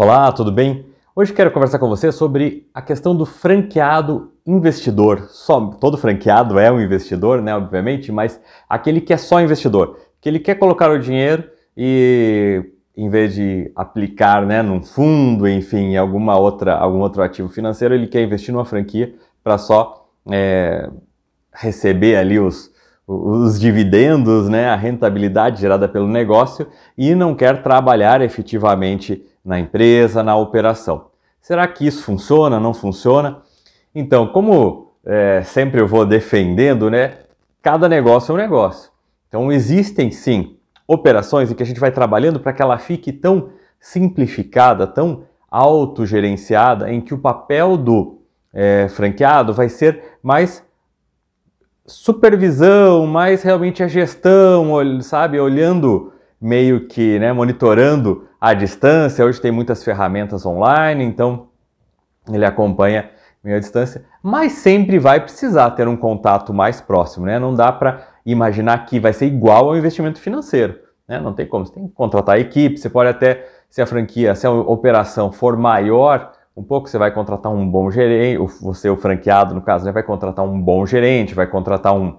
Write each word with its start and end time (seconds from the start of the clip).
Olá, 0.00 0.30
tudo 0.30 0.52
bem? 0.52 0.86
Hoje 1.12 1.32
quero 1.32 1.50
conversar 1.50 1.80
com 1.80 1.88
você 1.88 2.12
sobre 2.12 2.68
a 2.72 2.80
questão 2.80 3.16
do 3.16 3.26
franqueado 3.26 4.30
investidor. 4.46 5.26
Só, 5.30 5.72
todo 5.72 5.98
franqueado 5.98 6.56
é 6.56 6.70
um 6.70 6.80
investidor, 6.80 7.42
né, 7.42 7.52
obviamente, 7.52 8.12
mas 8.12 8.40
aquele 8.68 9.00
que 9.00 9.12
é 9.12 9.16
só 9.16 9.40
investidor, 9.40 9.98
que 10.20 10.28
ele 10.28 10.38
quer 10.38 10.54
colocar 10.54 10.88
o 10.88 11.00
dinheiro 11.00 11.50
e 11.76 12.62
em 12.96 13.10
vez 13.10 13.34
de 13.34 13.72
aplicar, 13.74 14.46
né, 14.46 14.62
num 14.62 14.80
fundo, 14.84 15.48
enfim, 15.48 15.94
em 15.94 15.96
alguma 15.96 16.38
outra, 16.38 16.76
algum 16.76 17.00
outro 17.00 17.20
ativo 17.20 17.48
financeiro, 17.48 17.92
ele 17.92 18.06
quer 18.06 18.22
investir 18.22 18.54
numa 18.54 18.64
franquia 18.64 19.12
para 19.42 19.58
só 19.58 20.08
é, 20.30 20.88
receber 21.52 22.14
ali 22.14 22.38
os, 22.38 22.70
os 23.04 23.58
dividendos, 23.58 24.48
né, 24.48 24.68
a 24.68 24.76
rentabilidade 24.76 25.60
gerada 25.60 25.88
pelo 25.88 26.06
negócio 26.06 26.68
e 26.96 27.16
não 27.16 27.34
quer 27.34 27.64
trabalhar 27.64 28.22
efetivamente 28.22 29.26
na 29.48 29.58
empresa, 29.58 30.22
na 30.22 30.36
operação. 30.36 31.06
Será 31.40 31.66
que 31.66 31.86
isso 31.86 32.02
funciona? 32.02 32.60
Não 32.60 32.74
funciona? 32.74 33.40
Então, 33.94 34.26
como 34.26 34.92
é, 35.06 35.42
sempre 35.42 35.80
eu 35.80 35.88
vou 35.88 36.04
defendendo, 36.04 36.90
né? 36.90 37.20
Cada 37.62 37.88
negócio 37.88 38.30
é 38.30 38.34
um 38.34 38.38
negócio. 38.38 38.90
Então, 39.26 39.50
existem 39.50 40.10
sim 40.10 40.58
operações 40.86 41.50
em 41.50 41.54
que 41.54 41.62
a 41.62 41.66
gente 41.66 41.80
vai 41.80 41.90
trabalhando 41.90 42.38
para 42.38 42.52
que 42.52 42.60
ela 42.60 42.76
fique 42.76 43.10
tão 43.10 43.48
simplificada, 43.80 44.86
tão 44.86 45.24
autogerenciada, 45.50 46.92
em 46.92 47.00
que 47.00 47.14
o 47.14 47.18
papel 47.18 47.78
do 47.78 48.20
é, 48.52 48.86
franqueado 48.90 49.54
vai 49.54 49.70
ser 49.70 50.18
mais 50.22 50.62
supervisão, 51.86 53.06
mais 53.06 53.42
realmente 53.42 53.82
a 53.82 53.88
gestão, 53.88 54.74
sabe, 55.00 55.40
olhando 55.40 56.12
meio 56.40 56.86
que, 56.86 57.18
né, 57.18 57.32
monitorando 57.32 58.26
à 58.40 58.54
distância. 58.54 59.24
Hoje 59.24 59.40
tem 59.40 59.50
muitas 59.50 59.82
ferramentas 59.82 60.46
online, 60.46 61.04
então 61.04 61.48
ele 62.30 62.44
acompanha 62.44 63.10
meio 63.42 63.56
à 63.56 63.60
distância, 63.60 64.04
mas 64.22 64.52
sempre 64.52 64.98
vai 64.98 65.20
precisar 65.20 65.70
ter 65.70 65.88
um 65.88 65.96
contato 65.96 66.52
mais 66.52 66.80
próximo, 66.80 67.26
né? 67.26 67.38
Não 67.38 67.54
dá 67.54 67.72
para 67.72 68.06
imaginar 68.26 68.84
que 68.84 69.00
vai 69.00 69.12
ser 69.12 69.26
igual 69.26 69.68
ao 69.68 69.76
investimento 69.76 70.20
financeiro, 70.20 70.78
né? 71.06 71.20
Não 71.20 71.32
tem 71.32 71.46
como. 71.46 71.64
Você 71.64 71.72
tem 71.72 71.86
que 71.86 71.94
contratar 71.94 72.36
a 72.36 72.38
equipe, 72.38 72.76
você 72.76 72.90
pode 72.90 73.08
até, 73.08 73.48
se 73.70 73.80
a 73.80 73.86
franquia, 73.86 74.34
se 74.34 74.46
a 74.46 74.50
operação 74.50 75.32
for 75.32 75.56
maior, 75.56 76.32
um 76.56 76.62
pouco 76.62 76.88
você 76.88 76.98
vai 76.98 77.12
contratar 77.12 77.52
um 77.52 77.68
bom 77.68 77.90
gerente, 77.90 78.38
você, 78.60 78.90
o 78.90 78.96
franqueado, 78.96 79.54
no 79.54 79.62
caso, 79.62 79.84
né, 79.84 79.92
vai 79.92 80.02
contratar 80.02 80.44
um 80.44 80.60
bom 80.60 80.84
gerente, 80.84 81.34
vai 81.34 81.46
contratar 81.46 81.94
um, 81.94 82.16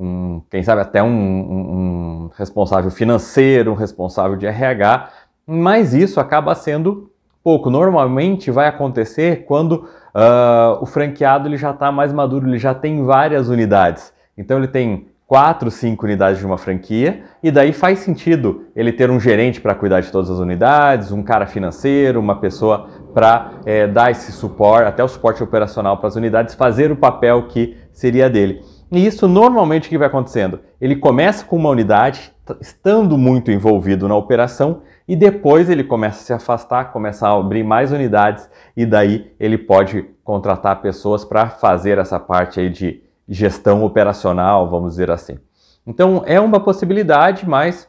um 0.00 0.42
quem 0.50 0.62
sabe 0.62 0.80
até 0.80 1.02
um, 1.02 1.08
um, 1.08 2.24
um 2.24 2.30
responsável 2.36 2.90
financeiro, 2.90 3.72
um 3.72 3.74
responsável 3.74 4.36
de 4.36 4.46
RH, 4.46 5.10
mas 5.46 5.92
isso 5.92 6.18
acaba 6.18 6.54
sendo 6.54 7.10
pouco. 7.44 7.70
Normalmente 7.70 8.50
vai 8.50 8.66
acontecer 8.66 9.44
quando 9.44 9.72
uh, 10.14 10.80
o 10.80 10.86
franqueado 10.86 11.48
ele 11.48 11.56
já 11.56 11.70
está 11.70 11.92
mais 11.92 12.12
maduro, 12.12 12.48
ele 12.48 12.58
já 12.58 12.74
tem 12.74 13.04
várias 13.04 13.48
unidades. 13.48 14.12
Então 14.36 14.56
ele 14.56 14.68
tem 14.68 15.08
quatro, 15.26 15.70
cinco 15.70 16.06
unidades 16.06 16.40
de 16.40 16.46
uma 16.46 16.58
franquia, 16.58 17.22
e 17.40 17.52
daí 17.52 17.72
faz 17.72 18.00
sentido 18.00 18.64
ele 18.74 18.90
ter 18.90 19.12
um 19.12 19.20
gerente 19.20 19.60
para 19.60 19.76
cuidar 19.76 20.00
de 20.00 20.10
todas 20.10 20.28
as 20.28 20.40
unidades, 20.40 21.12
um 21.12 21.22
cara 21.22 21.46
financeiro, 21.46 22.18
uma 22.18 22.40
pessoa 22.40 22.88
para 23.14 23.52
é, 23.64 23.86
dar 23.86 24.10
esse 24.10 24.32
suporte, 24.32 24.88
até 24.88 25.04
o 25.04 25.08
suporte 25.08 25.40
operacional 25.40 25.98
para 25.98 26.08
as 26.08 26.16
unidades, 26.16 26.56
fazer 26.56 26.90
o 26.90 26.96
papel 26.96 27.46
que 27.46 27.76
seria 27.92 28.28
dele. 28.28 28.60
E 28.92 29.06
isso 29.06 29.28
normalmente 29.28 29.86
o 29.86 29.88
que 29.88 29.98
vai 29.98 30.08
acontecendo? 30.08 30.60
Ele 30.80 30.96
começa 30.96 31.44
com 31.44 31.56
uma 31.56 31.70
unidade, 31.70 32.32
estando 32.60 33.16
muito 33.16 33.50
envolvido 33.50 34.08
na 34.08 34.16
operação, 34.16 34.82
e 35.06 35.14
depois 35.14 35.70
ele 35.70 35.84
começa 35.84 36.20
a 36.20 36.24
se 36.24 36.32
afastar, 36.32 36.92
começa 36.92 37.28
a 37.28 37.36
abrir 37.36 37.62
mais 37.62 37.92
unidades, 37.92 38.48
e 38.76 38.84
daí 38.84 39.32
ele 39.38 39.56
pode 39.56 40.06
contratar 40.24 40.82
pessoas 40.82 41.24
para 41.24 41.48
fazer 41.48 41.98
essa 41.98 42.18
parte 42.18 42.58
aí 42.58 42.68
de 42.68 43.02
gestão 43.28 43.84
operacional, 43.84 44.68
vamos 44.68 44.92
dizer 44.92 45.10
assim. 45.10 45.38
Então 45.86 46.22
é 46.26 46.40
uma 46.40 46.58
possibilidade, 46.58 47.48
mas 47.48 47.88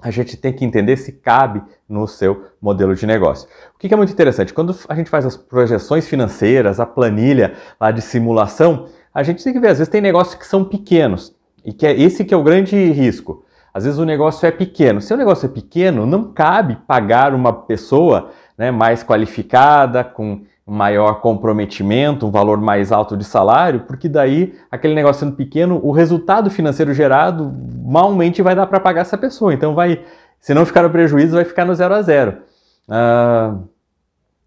a 0.00 0.10
gente 0.10 0.36
tem 0.36 0.52
que 0.52 0.64
entender 0.64 0.96
se 0.96 1.12
cabe 1.12 1.62
no 1.88 2.08
seu 2.08 2.46
modelo 2.60 2.94
de 2.94 3.06
negócio. 3.06 3.48
O 3.74 3.78
que 3.78 3.92
é 3.92 3.96
muito 3.96 4.12
interessante, 4.12 4.52
quando 4.52 4.74
a 4.88 4.94
gente 4.94 5.10
faz 5.10 5.24
as 5.24 5.36
projeções 5.36 6.08
financeiras, 6.08 6.80
a 6.80 6.86
planilha 6.86 7.54
lá 7.80 7.92
de 7.92 8.02
simulação, 8.02 8.88
a 9.14 9.22
gente 9.22 9.42
tem 9.42 9.52
que 9.52 9.60
ver, 9.60 9.68
às 9.68 9.78
vezes 9.78 9.90
tem 9.90 10.00
negócios 10.00 10.34
que 10.34 10.46
são 10.46 10.64
pequenos, 10.64 11.34
e 11.64 11.72
que 11.72 11.86
é 11.86 11.92
esse 11.92 12.24
que 12.24 12.34
é 12.34 12.36
o 12.36 12.42
grande 12.42 12.76
risco. 12.90 13.44
Às 13.72 13.84
vezes 13.84 13.98
o 13.98 14.04
negócio 14.04 14.44
é 14.46 14.50
pequeno. 14.50 15.00
Se 15.00 15.14
o 15.14 15.16
negócio 15.16 15.46
é 15.46 15.48
pequeno, 15.48 16.04
não 16.04 16.24
cabe 16.24 16.76
pagar 16.86 17.34
uma 17.34 17.52
pessoa 17.52 18.30
né, 18.58 18.70
mais 18.70 19.02
qualificada, 19.02 20.04
com 20.04 20.42
maior 20.66 21.20
comprometimento, 21.20 22.26
um 22.26 22.30
valor 22.30 22.60
mais 22.60 22.92
alto 22.92 23.16
de 23.16 23.24
salário, 23.24 23.80
porque 23.80 24.08
daí, 24.08 24.54
aquele 24.70 24.94
negócio 24.94 25.20
sendo 25.20 25.36
pequeno, 25.36 25.80
o 25.82 25.90
resultado 25.90 26.50
financeiro 26.50 26.94
gerado 26.94 27.52
malmente 27.84 28.42
vai 28.42 28.54
dar 28.54 28.66
para 28.66 28.78
pagar 28.78 29.02
essa 29.02 29.18
pessoa. 29.18 29.52
Então, 29.52 29.74
vai, 29.74 30.02
se 30.40 30.54
não 30.54 30.64
ficar 30.64 30.82
no 30.82 30.90
prejuízo, 30.90 31.34
vai 31.34 31.44
ficar 31.44 31.64
no 31.64 31.74
zero 31.74 31.94
a 31.94 32.02
zero. 32.02 32.38
Uh, 32.88 33.68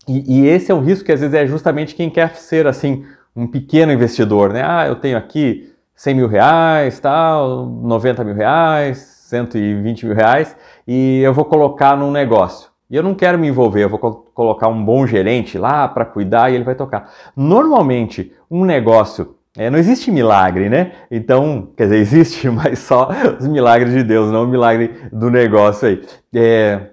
e, 0.07 0.39
e, 0.39 0.47
esse 0.47 0.71
é 0.71 0.75
um 0.75 0.81
risco 0.81 1.05
que 1.05 1.11
às 1.11 1.19
vezes 1.19 1.33
é 1.33 1.47
justamente 1.47 1.95
quem 1.95 2.09
quer 2.09 2.35
ser 2.35 2.67
assim 2.67 3.03
um 3.35 3.47
pequeno 3.47 3.91
investidor, 3.91 4.53
né? 4.53 4.63
Ah, 4.65 4.87
eu 4.87 4.95
tenho 4.95 5.17
aqui 5.17 5.73
100 5.95 6.15
mil 6.15 6.27
reais, 6.27 6.99
tal, 6.99 7.65
90 7.65 8.23
mil 8.23 8.35
reais, 8.35 8.97
120 8.97 10.05
mil 10.05 10.15
reais 10.15 10.55
e 10.87 11.21
eu 11.21 11.33
vou 11.33 11.45
colocar 11.45 11.97
num 11.97 12.11
negócio. 12.11 12.69
E 12.89 12.95
eu 12.95 13.01
não 13.01 13.15
quero 13.15 13.39
me 13.39 13.47
envolver, 13.47 13.83
eu 13.83 13.89
vou 13.89 13.99
colocar 13.99 14.67
um 14.67 14.83
bom 14.83 15.07
gerente 15.07 15.57
lá 15.57 15.87
para 15.87 16.05
cuidar 16.05 16.51
e 16.51 16.55
ele 16.55 16.63
vai 16.63 16.75
tocar. 16.75 17.11
Normalmente, 17.35 18.31
um 18.49 18.63
negócio, 18.63 19.35
é, 19.57 19.71
não 19.71 19.79
existe 19.79 20.11
milagre, 20.11 20.69
né? 20.69 20.91
Então, 21.09 21.69
quer 21.75 21.85
dizer, 21.85 21.97
existe, 21.99 22.49
mas 22.49 22.79
só 22.79 23.09
os 23.39 23.47
milagres 23.47 23.91
de 23.91 24.03
Deus, 24.03 24.31
não 24.31 24.43
o 24.43 24.47
milagre 24.47 24.95
do 25.11 25.31
negócio 25.31 25.87
aí. 25.87 26.01
É, 26.35 26.91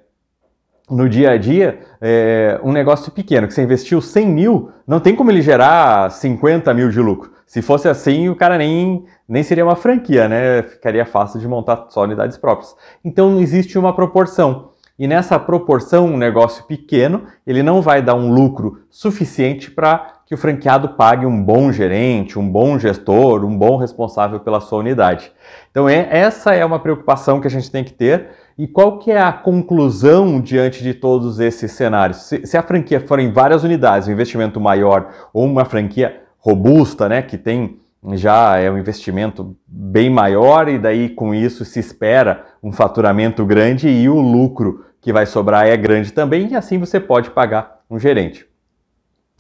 no 0.91 1.09
dia 1.09 1.31
a 1.31 1.37
dia, 1.37 1.81
é, 2.01 2.61
um 2.63 2.73
negócio 2.73 3.11
pequeno, 3.13 3.47
que 3.47 3.55
você 3.55 3.63
investiu 3.63 4.01
100 4.01 4.29
mil, 4.29 4.71
não 4.87 5.01
tem 5.01 5.15
como 5.15 5.31
ele 5.31 5.41
gerar 5.41 6.11
50 6.11 6.73
mil 6.75 6.91
de 6.91 7.01
lucro. 7.01 7.33
Se 7.47 7.63
fosse 7.63 7.89
assim, 7.89 8.29
o 8.29 8.37
cara 8.37 8.57
nem, 8.57 9.05
nem 9.29 9.43
seria 9.43 9.65
uma 9.65 9.77
franquia, 9.77 10.29
né? 10.29 10.63
Ficaria 10.63 11.05
fácil 11.05 11.39
de 11.39 11.47
montar 11.47 11.87
só 11.91 12.03
unidades 12.03 12.37
próprias. 12.37 12.75
Então, 13.05 13.39
existe 13.41 13.79
uma 13.79 13.95
proporção. 13.95 14.71
E 14.99 15.07
nessa 15.07 15.39
proporção, 15.39 16.07
um 16.07 16.17
negócio 16.17 16.65
pequeno, 16.65 17.25
ele 17.47 17.63
não 17.63 17.83
vai 17.83 18.01
dar 18.01 18.15
um 18.15 18.33
lucro 18.33 18.83
suficiente 18.91 19.71
para 19.71 20.22
que 20.33 20.35
o 20.35 20.39
franqueado 20.39 20.89
pague 20.89 21.27
um 21.27 21.45
bom 21.45 21.71
gerente, 21.71 22.39
um 22.39 22.49
bom 22.49 22.79
gestor, 22.79 23.45
um 23.45 23.55
bom 23.55 23.77
responsável 23.77 24.41
pela 24.41 24.63
sua 24.63 24.79
unidade. 24.79 25.31
Então 25.71 25.87
é, 25.87 26.09
essa 26.11 26.55
é 26.55 26.65
uma 26.65 26.79
preocupação 26.79 27.39
que 27.39 27.47
a 27.47 27.51
gente 27.51 27.71
tem 27.71 27.85
que 27.85 27.93
ter. 27.93 28.31
E 28.57 28.67
qual 28.67 28.99
que 28.99 29.11
é 29.11 29.21
a 29.21 29.31
conclusão 29.31 30.41
diante 30.41 30.83
de 30.83 30.95
todos 30.95 31.39
esses 31.39 31.73
cenários? 31.73 32.17
Se, 32.23 32.47
se 32.47 32.57
a 32.57 32.63
franquia 32.63 32.99
for 32.99 33.19
em 33.19 33.31
várias 33.31 33.63
unidades, 33.63 34.09
um 34.09 34.13
investimento 34.13 34.59
maior 34.59 35.11
ou 35.35 35.45
uma 35.45 35.67
franquia 35.67 36.23
robusta, 36.39 37.11
né, 37.11 37.21
que 37.21 37.37
tem 37.37 37.79
já 38.15 38.57
é 38.57 38.71
um 38.71 38.79
investimento 38.79 39.55
bem 39.67 40.09
maior 40.09 40.67
e 40.67 40.79
daí 40.79 41.11
com 41.11 41.35
isso 41.35 41.63
se 41.63 41.79
espera 41.79 42.47
um 42.63 42.73
faturamento 42.73 43.45
grande 43.45 43.87
e 43.87 44.09
o 44.09 44.19
lucro 44.19 44.87
que 44.99 45.13
vai 45.13 45.27
sobrar 45.27 45.67
é 45.67 45.77
grande 45.77 46.11
também 46.11 46.53
e 46.53 46.57
assim 46.57 46.79
você 46.79 46.99
pode 46.99 47.33
pagar 47.33 47.81
um 47.91 47.99
gerente. 47.99 48.51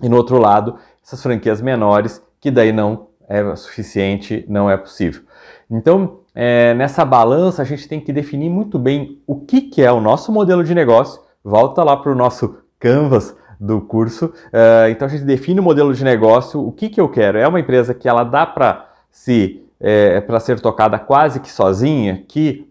E 0.03 0.09
no 0.09 0.17
outro 0.17 0.39
lado, 0.39 0.77
essas 1.03 1.23
franquias 1.23 1.61
menores 1.61 2.23
que 2.41 2.51
daí 2.51 2.73
não 2.73 3.07
é 3.29 3.55
suficiente, 3.55 4.45
não 4.49 4.69
é 4.69 4.77
possível. 4.77 5.23
Então, 5.71 6.19
é, 6.35 6.75
nessa 6.75 7.05
balança, 7.05 7.63
a 7.63 7.65
gente 7.65 7.89
tem 7.89 8.01
que 8.01 8.13
definir 8.13 8.51
muito 8.51 8.79
bem 8.79 9.23
o 9.27 9.37
que, 9.37 9.63
que 9.63 9.83
é 9.83 9.93
o 9.93 10.01
nosso 10.01 10.33
modelo 10.33 10.65
de 10.65 10.75
negócio. 10.75 11.23
Volta 11.45 11.83
lá 11.83 11.97
para 11.97 12.13
o 12.13 12.15
nosso 12.15 12.59
Canvas 12.79 13.37
do 13.61 13.81
curso. 13.81 14.27
Uh, 14.27 14.91
então 14.91 15.07
a 15.07 15.09
gente 15.09 15.23
define 15.23 15.61
o 15.61 15.63
modelo 15.63 15.95
de 15.95 16.03
negócio, 16.03 16.61
o 16.61 16.73
que, 16.73 16.89
que 16.89 17.01
eu 17.01 17.09
quero. 17.09 17.39
É 17.39 17.47
uma 17.47 17.61
empresa 17.61 17.95
que 17.95 18.09
ela 18.09 18.25
dá 18.25 18.45
para 18.45 18.91
se 19.09 19.63
é, 19.83 20.21
para 20.21 20.41
ser 20.41 20.61
tocada 20.61 20.99
quase 20.99 21.41
que 21.41 21.51
sozinha, 21.51 22.25
que 22.29 22.69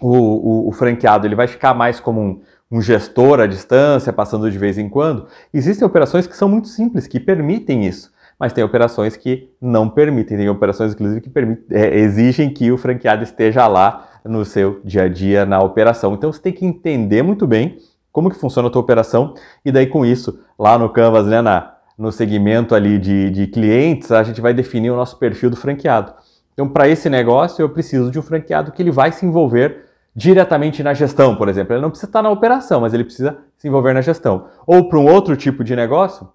o, 0.00 0.16
o, 0.16 0.68
o, 0.68 0.72
franqueado 0.72 1.26
ele 1.26 1.34
vai 1.34 1.46
ficar 1.46 1.74
mais 1.74 2.00
como 2.00 2.20
um, 2.20 2.40
um 2.70 2.80
gestor 2.80 3.40
à 3.40 3.46
distância, 3.46 4.12
passando 4.12 4.50
de 4.50 4.58
vez 4.58 4.78
em 4.78 4.88
quando. 4.88 5.26
Existem 5.52 5.86
operações 5.86 6.26
que 6.26 6.36
são 6.36 6.48
muito 6.48 6.68
simples, 6.68 7.06
que 7.06 7.18
permitem 7.18 7.86
isso 7.86 8.10
mas 8.40 8.54
tem 8.54 8.64
operações 8.64 9.18
que 9.18 9.50
não 9.60 9.86
permitem, 9.86 10.38
tem 10.38 10.48
operações, 10.48 10.94
inclusive, 10.94 11.20
que 11.20 11.28
permitem, 11.28 11.78
é, 11.78 11.98
exigem 11.98 12.48
que 12.48 12.72
o 12.72 12.78
franqueado 12.78 13.22
esteja 13.22 13.66
lá 13.66 14.08
no 14.24 14.46
seu 14.46 14.80
dia 14.82 15.02
a 15.02 15.08
dia 15.08 15.44
na 15.44 15.60
operação. 15.60 16.14
Então 16.14 16.32
você 16.32 16.40
tem 16.40 16.52
que 16.52 16.64
entender 16.64 17.22
muito 17.22 17.46
bem 17.46 17.76
como 18.10 18.30
que 18.30 18.36
funciona 18.38 18.68
a 18.68 18.70
tua 18.70 18.80
operação 18.80 19.34
e 19.62 19.70
daí 19.70 19.86
com 19.86 20.06
isso, 20.06 20.40
lá 20.58 20.78
no 20.78 20.88
Canvas, 20.88 21.26
né, 21.26 21.42
na, 21.42 21.74
no 21.98 22.10
segmento 22.10 22.74
ali 22.74 22.98
de, 22.98 23.28
de 23.28 23.46
clientes, 23.46 24.10
a 24.10 24.22
gente 24.22 24.40
vai 24.40 24.54
definir 24.54 24.90
o 24.90 24.96
nosso 24.96 25.18
perfil 25.18 25.50
do 25.50 25.56
franqueado. 25.56 26.14
Então, 26.54 26.66
para 26.66 26.88
esse 26.88 27.10
negócio, 27.10 27.60
eu 27.60 27.68
preciso 27.68 28.10
de 28.10 28.18
um 28.18 28.22
franqueado 28.22 28.72
que 28.72 28.82
ele 28.82 28.90
vai 28.90 29.12
se 29.12 29.26
envolver 29.26 29.84
diretamente 30.14 30.82
na 30.82 30.92
gestão, 30.94 31.36
por 31.36 31.48
exemplo. 31.48 31.74
Ele 31.74 31.82
não 31.82 31.90
precisa 31.90 32.08
estar 32.08 32.22
na 32.22 32.30
operação, 32.30 32.80
mas 32.80 32.92
ele 32.92 33.04
precisa 33.04 33.38
se 33.56 33.68
envolver 33.68 33.92
na 33.92 34.00
gestão. 34.00 34.46
Ou 34.66 34.88
para 34.88 34.98
um 34.98 35.06
outro 35.06 35.36
tipo 35.36 35.62
de 35.62 35.76
negócio, 35.76 36.28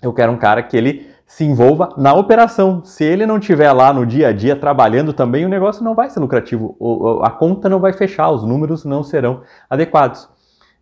eu 0.00 0.12
quero 0.12 0.32
um 0.32 0.36
cara 0.36 0.62
que 0.62 0.76
ele 0.76 1.10
se 1.26 1.44
envolva 1.44 1.94
na 1.96 2.12
operação. 2.12 2.84
Se 2.84 3.04
ele 3.04 3.24
não 3.24 3.38
estiver 3.38 3.72
lá 3.72 3.92
no 3.92 4.04
dia 4.04 4.28
a 4.28 4.32
dia 4.32 4.54
trabalhando 4.54 5.12
também, 5.12 5.46
o 5.46 5.48
negócio 5.48 5.82
não 5.82 5.94
vai 5.94 6.10
ser 6.10 6.20
lucrativo, 6.20 6.76
a 7.22 7.30
conta 7.30 7.68
não 7.68 7.80
vai 7.80 7.92
fechar, 7.92 8.30
os 8.30 8.44
números 8.44 8.84
não 8.84 9.02
serão 9.02 9.42
adequados. 9.70 10.28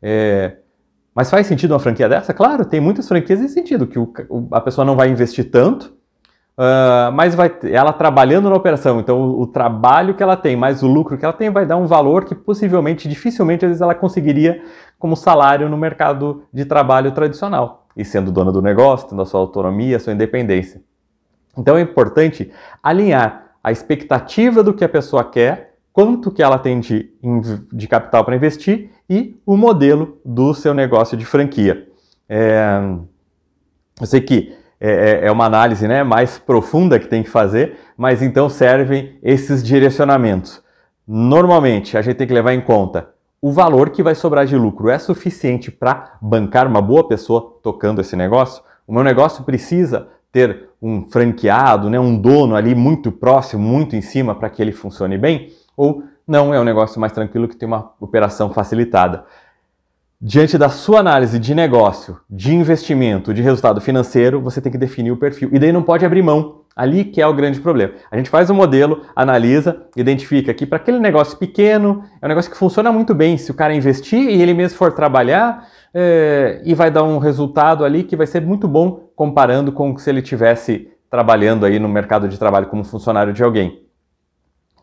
É... 0.03 0.57
Mas 1.15 1.31
faz 1.31 1.47
sentido 1.47 1.73
uma 1.73 1.81
franquia 1.81 2.09
dessa? 2.09 2.33
Claro, 2.33 2.65
tem 2.65 2.81
muitas 2.81 3.07
franquias 3.07 3.41
em 3.41 3.49
sentido, 3.49 3.87
que 3.87 3.99
a 4.53 4.61
pessoa 4.61 4.85
não 4.85 4.97
vai 4.97 5.09
investir 5.09 5.51
tanto, 5.51 5.93
uh, 6.61 7.11
mas 7.13 7.35
vai, 7.35 7.51
ela 7.65 7.93
trabalhando 7.93 8.51
na 8.51 8.57
operação, 8.57 9.01
então 9.01 9.21
o, 9.21 9.41
o, 9.43 9.47
trabalho 9.47 10.15
que 10.15 10.23
ela 10.23 10.37
tem, 10.37 10.55
mais 10.55 10.83
o 10.83 10.87
lucro 10.87 11.17
que 11.17 11.25
ela 11.25 11.33
tem, 11.33 11.49
vai 11.49 11.65
dar 11.65 11.79
um 11.79 11.87
valor 11.87 12.27
que 12.27 12.35
possivelmente, 12.35 13.09
dificilmente, 13.09 13.65
às 13.65 13.71
vezes 13.71 13.81
ela 13.81 13.95
conseguiria 13.95 14.63
como 14.99 15.17
salário 15.17 15.69
no 15.69 15.77
mercado 15.79 16.45
de 16.53 16.67
trabalho 16.67 17.13
tradicional 17.13 17.87
e 17.97 18.05
sendo 18.05 18.31
dona 18.31 18.53
do 18.53 18.61
negócio, 18.61 19.09
tendo 19.09 19.23
a 19.23 19.27
sua 19.27 19.41
autonomia, 19.41 19.97
a 19.97 20.01
sua 20.01 20.13
independência. 20.13 20.83
Então 21.57 21.77
é 21.77 21.81
importante 21.81 22.53
alinhar 22.83 23.55
a 23.63 23.73
expectativa 23.73 24.63
do 24.63 24.73
que 24.75 24.85
a 24.85 24.89
pessoa 24.89 25.25
quer, 25.25 25.75
quanto 25.93 26.31
que 26.31 26.43
ela 26.43 26.59
tem 26.59 26.79
de, 26.81 27.11
de 27.73 27.89
capital 27.89 28.25
para 28.25 28.37
investir 28.37 28.91
e 29.09 29.41
o 29.45 29.57
modelo 29.57 30.19
do 30.25 30.55
seu 30.55 30.73
negócio 30.73 31.17
de 31.17 31.25
franquia. 31.25 31.89
É, 32.29 32.81
eu 34.01 34.07
sei 34.07 34.21
que 34.21 34.60
é, 34.81 34.91
é, 34.91 35.27
é 35.27 35.33
uma 35.33 35.45
análise 35.45 35.87
né, 35.87 36.03
mais 36.03 36.39
profunda 36.39 36.99
que 36.99 37.07
tem 37.07 37.23
que 37.23 37.31
fazer, 37.31 37.77
mas 37.97 38.23
então 38.23 38.49
servem 38.49 39.19
esses 39.23 39.63
direcionamentos. 39.63 40.63
Normalmente 41.07 41.99
a 41.99 42.03
gente 42.03 42.17
tem 42.17 42.27
que 42.27 42.35
levar 42.35 42.55
em 42.55 42.61
conta 42.61 43.09
o 43.43 43.53
valor 43.53 43.89
que 43.89 44.03
vai 44.03 44.15
sobrar 44.15 44.45
de 44.45 44.55
lucro 44.55 44.91
é 44.91 44.99
suficiente 44.99 45.71
para 45.71 46.19
bancar 46.21 46.67
uma 46.67 46.83
boa 46.83 47.09
pessoa 47.09 47.59
tocando 47.63 48.01
esse 48.01 48.15
negócio? 48.15 48.63
O 48.87 48.93
meu 48.93 49.03
negócio 49.03 49.45
precisa 49.45 50.09
ter 50.31 50.69
um 50.81 51.09
franqueado, 51.09 51.89
né, 51.89 51.99
um 51.99 52.17
dono 52.17 52.55
ali 52.55 52.75
muito 52.75 53.11
próximo, 53.11 53.63
muito 53.63 53.97
em 53.97 54.03
cima 54.03 54.35
para 54.35 54.51
que 54.51 54.61
ele 54.61 54.73
funcione 54.73 55.17
bem? 55.17 55.49
Ou 55.75 56.05
não, 56.27 56.53
é 56.53 56.61
um 56.61 56.65
negócio 56.65 57.01
mais 57.01 57.13
tranquilo 57.13 57.49
que 57.49 57.57
tem 57.57 57.67
uma 57.67 57.93
operação 57.99 58.51
facilitada? 58.53 59.25
Diante 60.23 60.59
da 60.59 60.69
sua 60.69 61.01
análise 61.01 61.39
de 61.39 61.55
negócio, 61.55 62.21
de 62.29 62.55
investimento, 62.55 63.33
de 63.33 63.41
resultado 63.41 63.81
financeiro, 63.81 64.39
você 64.39 64.61
tem 64.61 64.71
que 64.71 64.77
definir 64.77 65.11
o 65.11 65.17
perfil. 65.17 65.49
E 65.51 65.59
daí 65.59 65.73
não 65.73 65.83
pode 65.83 66.05
abrir 66.05 66.23
mão. 66.23 66.61
Ali 66.77 67.05
que 67.05 67.23
é 67.23 67.27
o 67.27 67.33
grande 67.33 67.59
problema. 67.59 67.95
A 68.11 68.19
gente 68.19 68.29
faz 68.29 68.51
um 68.51 68.55
modelo, 68.55 69.03
analisa, 69.17 69.87
identifica 69.97 70.53
que 70.53 70.67
para 70.67 70.77
aquele 70.77 70.99
negócio 70.99 71.39
pequeno, 71.39 72.05
é 72.21 72.27
um 72.27 72.29
negócio 72.29 72.51
que 72.51 72.57
funciona 72.57 72.93
muito 72.93 73.15
bem. 73.15 73.39
Se 73.39 73.51
o 73.51 73.55
cara 73.55 73.75
investir 73.75 74.29
e 74.29 74.43
ele 74.43 74.53
mesmo 74.53 74.77
for 74.77 74.93
trabalhar, 74.93 75.67
é, 75.95 76.61
e 76.67 76.75
vai 76.75 76.91
dar 76.91 77.03
um 77.03 77.17
resultado 77.17 77.83
ali 77.83 78.05
que 78.05 78.15
vai 78.15 78.27
ser 78.27 78.43
muito 78.43 78.69
bom 78.69 79.11
comparando 79.17 79.73
com 79.73 79.97
se 79.97 80.11
ele 80.11 80.21
tivesse 80.21 80.89
trabalhando 81.09 81.65
aí 81.65 81.79
no 81.79 81.89
mercado 81.89 82.29
de 82.29 82.39
trabalho 82.39 82.67
como 82.67 82.85
funcionário 82.85 83.33
de 83.33 83.43
alguém. 83.43 83.87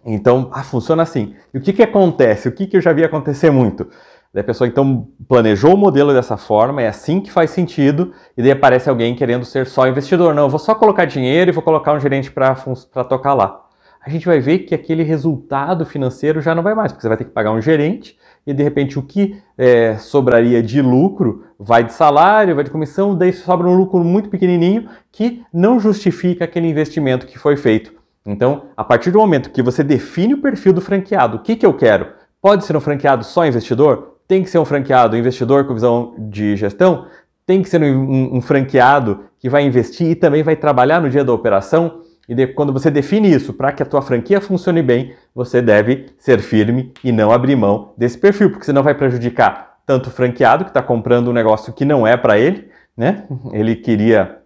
Então, 0.03 0.49
ah, 0.53 0.63
funciona 0.63 1.03
assim. 1.03 1.35
E 1.53 1.57
o 1.57 1.61
que, 1.61 1.73
que 1.73 1.83
acontece? 1.83 2.47
O 2.47 2.51
que, 2.51 2.65
que 2.65 2.77
eu 2.77 2.81
já 2.81 2.91
vi 2.91 3.03
acontecer 3.03 3.51
muito? 3.51 3.87
Daí 4.33 4.41
a 4.41 4.43
pessoa 4.43 4.67
então 4.67 5.07
planejou 5.27 5.73
o 5.73 5.77
modelo 5.77 6.13
dessa 6.13 6.37
forma, 6.37 6.81
é 6.81 6.87
assim 6.87 7.19
que 7.19 7.31
faz 7.31 7.49
sentido, 7.49 8.13
e 8.37 8.41
daí 8.41 8.51
aparece 8.51 8.89
alguém 8.89 9.15
querendo 9.15 9.45
ser 9.45 9.65
só 9.65 9.87
investidor. 9.87 10.33
Não, 10.33 10.43
eu 10.43 10.49
vou 10.49 10.59
só 10.59 10.75
colocar 10.75 11.05
dinheiro 11.05 11.49
e 11.49 11.53
vou 11.53 11.63
colocar 11.63 11.93
um 11.93 11.99
gerente 11.99 12.31
para 12.31 12.55
tocar 13.03 13.33
lá. 13.33 13.63
A 14.05 14.09
gente 14.09 14.25
vai 14.25 14.39
ver 14.39 14.59
que 14.59 14.73
aquele 14.73 15.03
resultado 15.03 15.85
financeiro 15.85 16.41
já 16.41 16.55
não 16.55 16.63
vai 16.63 16.73
mais, 16.73 16.91
porque 16.91 17.01
você 17.01 17.09
vai 17.09 17.17
ter 17.17 17.25
que 17.25 17.31
pagar 17.31 17.51
um 17.51 17.61
gerente 17.61 18.17
e 18.45 18.53
de 18.53 18.63
repente 18.63 18.97
o 18.97 19.01
que 19.01 19.37
é, 19.57 19.97
sobraria 19.97 20.63
de 20.63 20.81
lucro 20.81 21.43
vai 21.59 21.83
de 21.83 21.91
salário, 21.91 22.55
vai 22.55 22.63
de 22.63 22.71
comissão, 22.71 23.13
daí 23.13 23.33
sobra 23.33 23.67
um 23.67 23.75
lucro 23.75 24.01
muito 24.03 24.29
pequenininho 24.29 24.87
que 25.11 25.43
não 25.51 25.77
justifica 25.79 26.45
aquele 26.45 26.69
investimento 26.69 27.27
que 27.27 27.37
foi 27.37 27.57
feito. 27.57 27.91
Então, 28.25 28.63
a 28.77 28.83
partir 28.83 29.11
do 29.11 29.19
momento 29.19 29.49
que 29.49 29.61
você 29.61 29.83
define 29.83 30.35
o 30.35 30.41
perfil 30.41 30.71
do 30.71 30.81
franqueado, 30.81 31.37
o 31.37 31.39
que, 31.41 31.55
que 31.55 31.65
eu 31.65 31.73
quero? 31.73 32.07
Pode 32.41 32.65
ser 32.65 32.77
um 32.77 32.81
franqueado 32.81 33.25
só 33.25 33.45
investidor? 33.45 34.16
Tem 34.27 34.43
que 34.43 34.49
ser 34.49 34.59
um 34.59 34.65
franqueado 34.65 35.15
investidor 35.15 35.65
com 35.65 35.73
visão 35.73 36.15
de 36.17 36.55
gestão? 36.55 37.07
Tem 37.45 37.61
que 37.61 37.69
ser 37.69 37.81
um, 37.81 38.35
um 38.35 38.41
franqueado 38.41 39.25
que 39.39 39.49
vai 39.49 39.63
investir 39.63 40.07
e 40.07 40.15
também 40.15 40.43
vai 40.43 40.55
trabalhar 40.55 41.01
no 41.01 41.09
dia 41.09 41.23
da 41.23 41.33
operação? 41.33 42.01
E 42.27 42.35
de, 42.35 42.47
quando 42.47 42.73
você 42.73 42.91
define 42.91 43.31
isso 43.31 43.53
para 43.53 43.71
que 43.71 43.81
a 43.81 43.85
tua 43.85 44.01
franquia 44.01 44.41
funcione 44.41 44.81
bem, 44.81 45.13
você 45.33 45.61
deve 45.61 46.07
ser 46.17 46.39
firme 46.39 46.91
e 47.03 47.11
não 47.11 47.31
abrir 47.31 47.55
mão 47.55 47.93
desse 47.97 48.17
perfil, 48.17 48.49
porque 48.49 48.65
senão 48.65 48.83
vai 48.83 48.93
prejudicar 48.93 49.77
tanto 49.85 50.07
o 50.07 50.11
franqueado 50.11 50.65
que 50.65 50.69
está 50.69 50.81
comprando 50.81 51.29
um 51.29 51.33
negócio 51.33 51.71
que 51.71 51.85
não 51.85 52.05
é 52.05 52.17
para 52.17 52.37
ele, 52.37 52.67
né? 52.97 53.23
Ele 53.53 53.77
queria, 53.77 54.39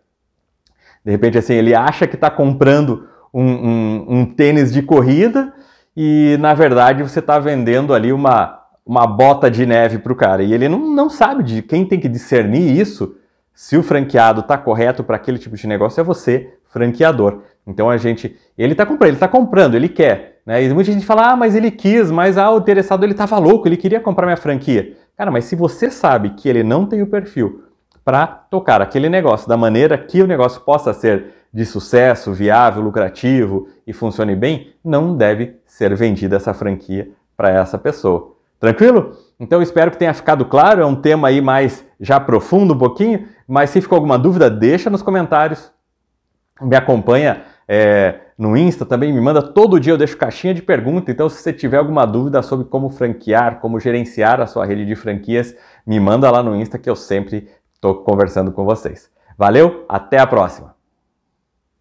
de 1.04 1.10
repente, 1.10 1.40
assim, 1.40 1.56
ele 1.56 1.74
acha 1.74 2.06
que 2.06 2.14
está 2.14 2.30
comprando 2.30 3.08
um, 3.34 3.44
um, 3.44 4.06
um 4.10 4.26
tênis 4.26 4.72
de 4.72 4.84
corrida 4.84 5.52
e 5.98 6.38
na 6.40 6.54
verdade 6.54 7.02
você 7.02 7.20
está 7.20 7.40
vendendo 7.40 7.94
ali 7.94 8.14
uma 8.14 8.61
uma 8.86 9.06
bota 9.06 9.50
de 9.50 9.66
neve 9.66 10.00
para 10.00 10.14
o 10.14 10.16
cara. 10.16 10.44
E 10.44 10.54
ele 10.54 10.68
não, 10.68 10.80
não 10.80 11.10
sabe 11.10 11.44
de 11.44 11.62
quem 11.62 11.86
tem 11.86 12.00
que 12.00 12.10
discernir 12.10 12.80
isso, 12.80 13.16
se 13.54 13.78
o 13.78 13.84
franqueado 13.84 14.42
está 14.42 14.58
correto 14.58 15.04
para 15.04 15.16
aquele 15.16 15.38
tipo 15.38 15.56
de 15.56 15.68
negócio, 15.68 16.02
é 16.02 16.04
você, 16.04 16.54
franqueador. 16.70 17.44
Então 17.68 17.90
a 17.90 17.98
gente, 17.98 18.36
ele 18.58 18.72
está 18.74 18.86
comprando, 18.86 19.10
ele 19.10 19.18
está 19.18 19.28
comprando, 19.28 19.76
ele 19.76 19.90
quer. 19.90 20.40
Né? 20.46 20.64
E 20.64 20.74
muita 20.74 20.92
gente 20.92 21.06
fala, 21.06 21.32
ah, 21.32 21.36
mas 21.36 21.56
ele 21.56 21.70
quis, 21.70 22.10
mas 22.10 22.38
ah, 22.38 22.52
o 22.52 22.58
interessado 22.58 23.04
ele 23.04 23.12
estava 23.12 23.38
louco, 23.38 23.68
ele 23.68 23.78
queria 23.78 24.00
comprar 24.00 24.26
minha 24.26 24.38
franquia. 24.38 24.98
Cara, 25.16 25.30
mas 25.30 25.46
se 25.46 25.56
você 25.56 25.92
sabe 25.92 26.32
que 26.32 26.50
ele 26.50 26.64
não 26.64 26.86
tem 26.86 27.02
o 27.02 27.08
perfil 27.08 27.66
para 28.04 28.26
tocar 28.26 28.82
aquele 28.82 29.10
negócio 29.10 29.48
da 29.48 29.56
maneira 29.56 29.98
que 29.98 30.22
o 30.22 30.28
negócio 30.28 30.62
possa 30.62 30.94
ser 30.94 31.26
de 31.54 31.66
sucesso, 31.66 32.34
viável, 32.34 32.82
lucrativo 32.82 33.68
e 33.86 33.94
funcione 33.94 34.36
bem, 34.36 34.74
não 34.84 35.16
deve 35.16 35.58
ser 35.66 35.94
vendida 35.96 36.38
essa 36.38 36.54
franquia 36.54 37.12
para 37.38 37.50
essa 37.50 37.78
pessoa. 37.78 38.31
Tranquilo? 38.62 39.18
Então 39.40 39.60
espero 39.60 39.90
que 39.90 39.98
tenha 39.98 40.14
ficado 40.14 40.46
claro, 40.46 40.84
é 40.84 40.86
um 40.86 40.96
tema 40.96 41.30
aí 41.30 41.42
mais 41.42 41.84
já 42.00 42.20
profundo 42.20 42.76
um 42.76 42.78
pouquinho, 42.78 43.28
mas 43.48 43.72
se 43.72 43.82
ficou 43.82 43.96
alguma 43.96 44.20
dúvida, 44.20 44.52
deixa 44.52 44.88
nos 44.88 45.02
comentários. 45.02 45.72
Me 46.62 46.76
acompanha 46.76 47.42
é, 47.68 48.20
no 48.38 48.56
Insta 48.56 48.86
também, 48.86 49.12
me 49.12 49.20
manda 49.20 49.42
todo 49.42 49.80
dia, 49.80 49.94
eu 49.94 49.98
deixo 49.98 50.16
caixinha 50.16 50.54
de 50.54 50.62
pergunta, 50.62 51.12
então 51.12 51.28
se 51.28 51.42
você 51.42 51.52
tiver 51.52 51.78
alguma 51.78 52.06
dúvida 52.06 52.44
sobre 52.44 52.68
como 52.68 52.92
franquear, 52.92 53.60
como 53.60 53.80
gerenciar 53.80 54.40
a 54.40 54.46
sua 54.46 54.64
rede 54.64 54.86
de 54.86 54.96
franquias, 54.96 55.56
me 55.84 56.00
manda 56.00 56.30
lá 56.30 56.44
no 56.44 56.56
Insta 56.56 56.78
que 56.78 56.90
eu 56.90 56.96
sempre 56.96 57.50
estou 57.74 57.96
conversando 58.04 58.52
com 58.52 58.64
vocês. 58.64 59.10
Valeu, 59.36 59.86
até 59.90 60.20
a 60.20 60.28
próxima! 60.28 60.81